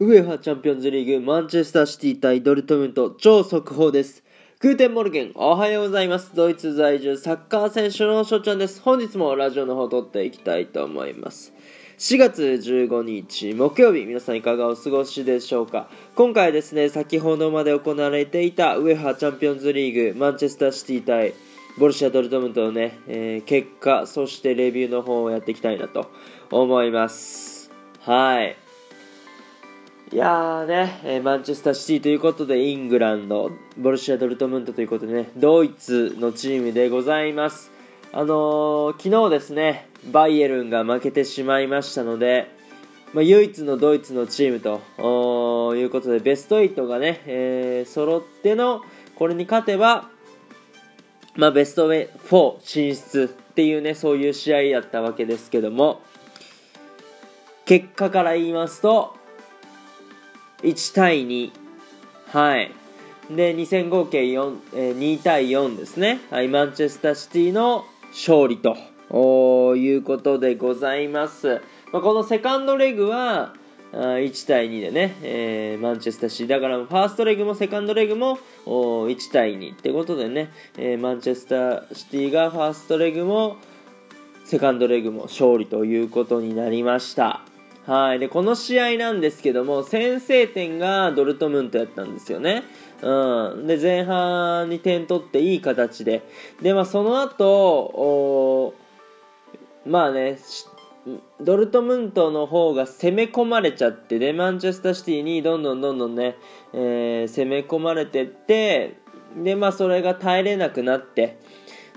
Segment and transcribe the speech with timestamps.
[0.00, 4.24] ウェファチャンピオンズリーグマンチェスターシティ対ドルトムント超速報です。
[4.58, 6.34] Guten Morgen、おはようございます。
[6.34, 8.80] ドイツ在住サッカー選手のしょちゃんです。
[8.80, 11.52] 本日もラジオの方撮っていきたいと思います。
[11.98, 21.34] 4月15日木曜日、皆さんいかがお過ごしでしょうか今回ですね、先ほどまで行われていたウェファチャンピオンズリーグマンチェスターシティ対
[21.78, 26.10] ボルシア・ドルトムントのね、えー結果、そしてレビューの方をやっていきたいなと
[26.50, 27.70] 思います。
[28.00, 28.61] はい。
[30.12, 37.70] いやーね、えーマンチェスターシティということで、イングランド、ボルシア・ドルトムントということでね、ドイツのチームでございます。
[38.12, 42.50] あのー昨日ですね、バイエルンが負けてしまいましたので、
[43.14, 48.82] まあ、唯一のドイツのチームということで、ベスト8がね、えー揃っての、
[49.14, 50.10] これに勝てば、
[51.36, 56.02] まあ、ベスト4進出っていうね、そういう試合やったわけですけども、
[57.64, 59.21] 結果から言いますと、
[60.62, 61.50] 1対2。
[62.28, 62.72] はい。
[63.30, 66.20] で、2戦合計4、えー2対4ですね。
[66.30, 68.76] はい、マンチェスターシティの勝利と
[69.10, 71.60] おいうことでございます。
[71.92, 73.54] まあ、このセカンドレグは、
[73.94, 76.48] あ1対2でね、えーマンチェスターシティ。
[76.48, 83.56] だから、ファーストレグもセカンドレグもお1対2ってことでね、えーマンチェスターシティがファーストレグも
[84.44, 87.42] セカンドレグも勝利ということになりました。
[87.86, 88.18] はい。
[88.20, 92.62] で、この試合なんですけども、先制点がドルトムントやったんですよね。
[93.02, 93.66] うん。
[93.66, 96.22] で、前半に点取っていい形で。
[96.60, 98.74] で、まあ、その後、
[99.84, 100.38] まあね、
[101.40, 106.36] ドルトムントの方が攻め込まれちゃってで、マンチェスターシティにどんどんどんどんね、
[106.72, 108.94] えー攻め込まれてって、
[109.36, 111.38] で、まあ、それが耐えれなくなって、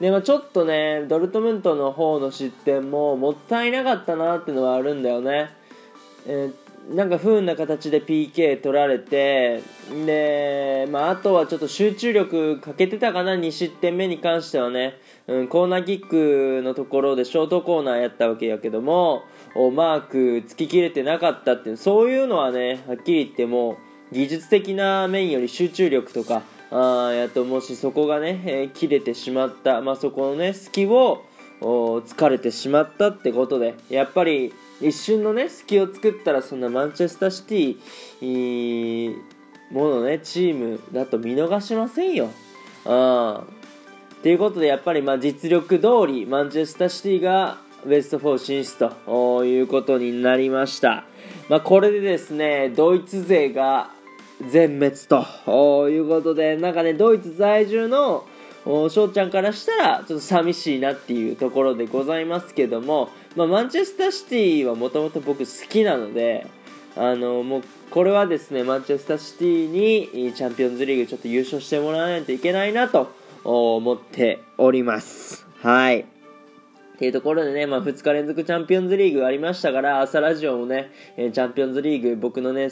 [0.00, 5.50] で、まあ、ちょっとね、ドルトムントの方の失点ももったいなかったなっていうのはあるんだよね。
[6.26, 9.62] えーなんか不運な形で PK 取られて、
[10.04, 14.98] で、まあ、あとはちょっと集中力欠けてたかな、2失点目に関してはね、
[15.28, 19.24] うん、コーナーキックのところでショートコーナーやったわけやけども、
[19.54, 23.76] マークつききれてなかったっていう、そういうのはね、はっきり言っても、
[24.10, 26.42] 技術的な面より集中力とか、
[26.72, 31.24] あやともしそこがね、えー切れてしまった、まあ、そこのね、隙を、
[31.64, 34.52] お疲れてしまったってことでやっぱり
[34.82, 39.16] 一瞬のね隙を作ったらそんなマンチェスターシティ
[39.70, 42.28] ものねチームだと見逃しませんよ。
[42.84, 43.44] あ
[44.22, 51.04] ということでやっぱりまあ実力通りマンチェスターシティがベスト4進出ということになりました。
[51.48, 53.90] まあ、これでですねドイツ勢が
[54.48, 58.24] 全滅ということでなんかねドイツ在住の
[58.64, 66.46] 翔ちゃんからしたらちょっと寂しいなっていうところでございますけども、まあ、マンチェスターシティはもともと僕好きなので
[66.96, 73.10] あのもうこれはですねマンチェスターシティにチャンピオンズリーグちょっと優勝してもらわないといけないなと
[73.44, 75.46] 思っております。
[75.62, 76.00] はい。
[76.00, 76.04] っ
[76.98, 82.68] ていうところでね、まあ、2日連続チャンピオンズリーグありましたから朝ラジオもね、えチャンピオンズリーグ僕のね、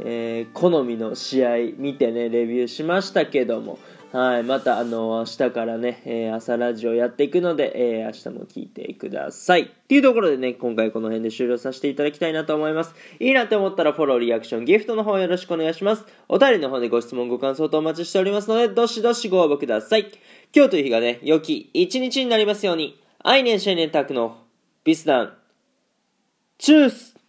[0.00, 3.78] えー好みの試合見てねレビューしましたけども
[4.12, 9.62] はい、またあの明日からね、えー朝ラジオやっていくので、えー明日も聞いてください。
[9.62, 12.92] っていうところでね、今回この辺で終了させていただきたいなと思います。
[13.20, 16.04] いいなって思ったらフォロー、リアクション、ギフトの方よろしくお願いします。
[16.28, 20.10] お便りの方でご質問、ご感想とお待ちしておりますので、どしどしご応募ください。
[20.52, 24.38] 今日という日がね、良き一日になりますように、アイネンシェネタクの
[24.82, 25.34] ビスダン、
[26.58, 27.19] チュース